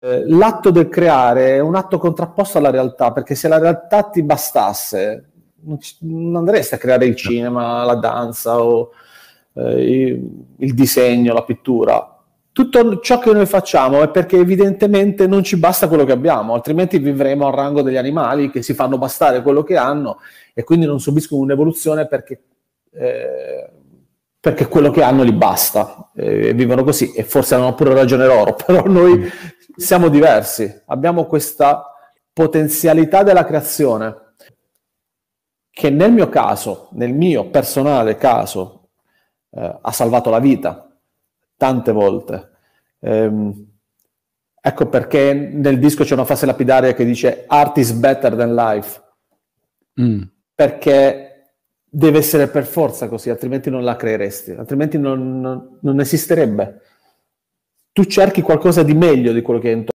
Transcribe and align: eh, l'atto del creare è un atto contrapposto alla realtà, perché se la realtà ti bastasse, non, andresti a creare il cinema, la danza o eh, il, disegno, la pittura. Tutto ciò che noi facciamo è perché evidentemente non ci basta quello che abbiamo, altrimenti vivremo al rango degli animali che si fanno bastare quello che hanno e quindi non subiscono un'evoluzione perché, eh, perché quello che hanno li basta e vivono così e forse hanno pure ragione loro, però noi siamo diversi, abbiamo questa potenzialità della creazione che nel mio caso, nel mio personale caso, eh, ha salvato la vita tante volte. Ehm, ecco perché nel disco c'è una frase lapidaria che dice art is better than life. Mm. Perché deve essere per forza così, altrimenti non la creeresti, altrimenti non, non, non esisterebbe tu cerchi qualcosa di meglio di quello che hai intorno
eh, 0.00 0.28
l'atto 0.28 0.70
del 0.70 0.88
creare 0.88 1.56
è 1.56 1.58
un 1.60 1.74
atto 1.74 1.98
contrapposto 1.98 2.58
alla 2.58 2.70
realtà, 2.70 3.12
perché 3.12 3.34
se 3.34 3.48
la 3.48 3.58
realtà 3.58 4.04
ti 4.04 4.22
bastasse, 4.22 5.28
non, 6.00 6.36
andresti 6.36 6.74
a 6.74 6.78
creare 6.78 7.06
il 7.06 7.16
cinema, 7.16 7.84
la 7.84 7.96
danza 7.96 8.62
o 8.62 8.90
eh, 9.54 9.82
il, 10.56 10.74
disegno, 10.74 11.34
la 11.34 11.42
pittura. 11.42 12.14
Tutto 12.52 12.98
ciò 13.00 13.18
che 13.18 13.32
noi 13.32 13.46
facciamo 13.46 14.02
è 14.02 14.08
perché 14.08 14.36
evidentemente 14.36 15.26
non 15.26 15.44
ci 15.44 15.56
basta 15.56 15.88
quello 15.88 16.04
che 16.04 16.12
abbiamo, 16.12 16.54
altrimenti 16.54 16.98
vivremo 16.98 17.46
al 17.46 17.54
rango 17.54 17.82
degli 17.82 17.96
animali 17.96 18.50
che 18.50 18.62
si 18.62 18.74
fanno 18.74 18.98
bastare 18.98 19.42
quello 19.42 19.62
che 19.62 19.76
hanno 19.76 20.18
e 20.54 20.64
quindi 20.64 20.86
non 20.86 20.98
subiscono 20.98 21.42
un'evoluzione 21.42 22.08
perché, 22.08 22.42
eh, 22.92 23.70
perché 24.40 24.66
quello 24.66 24.90
che 24.90 25.02
hanno 25.02 25.22
li 25.22 25.32
basta 25.32 26.10
e 26.16 26.52
vivono 26.52 26.82
così 26.82 27.12
e 27.12 27.22
forse 27.22 27.54
hanno 27.54 27.74
pure 27.74 27.94
ragione 27.94 28.26
loro, 28.26 28.56
però 28.66 28.82
noi 28.86 29.30
siamo 29.78 30.08
diversi, 30.08 30.82
abbiamo 30.86 31.26
questa 31.26 31.94
potenzialità 32.32 33.22
della 33.22 33.44
creazione 33.44 34.34
che 35.70 35.88
nel 35.88 36.12
mio 36.12 36.28
caso, 36.28 36.88
nel 36.92 37.14
mio 37.14 37.48
personale 37.48 38.16
caso, 38.16 38.88
eh, 39.50 39.78
ha 39.80 39.92
salvato 39.92 40.30
la 40.30 40.40
vita 40.40 40.84
tante 41.56 41.92
volte. 41.92 42.50
Ehm, 42.98 43.66
ecco 44.60 44.86
perché 44.88 45.32
nel 45.32 45.78
disco 45.78 46.02
c'è 46.02 46.14
una 46.14 46.24
frase 46.24 46.46
lapidaria 46.46 46.92
che 46.92 47.04
dice 47.04 47.44
art 47.46 47.76
is 47.78 47.92
better 47.92 48.34
than 48.34 48.56
life. 48.56 49.00
Mm. 50.00 50.22
Perché 50.56 51.52
deve 51.84 52.18
essere 52.18 52.48
per 52.48 52.66
forza 52.66 53.06
così, 53.06 53.30
altrimenti 53.30 53.70
non 53.70 53.84
la 53.84 53.94
creeresti, 53.94 54.50
altrimenti 54.50 54.98
non, 54.98 55.40
non, 55.40 55.78
non 55.82 56.00
esisterebbe 56.00 56.80
tu 57.92 58.04
cerchi 58.04 58.42
qualcosa 58.42 58.82
di 58.82 58.94
meglio 58.94 59.32
di 59.32 59.42
quello 59.42 59.58
che 59.58 59.68
hai 59.68 59.74
intorno 59.74 59.86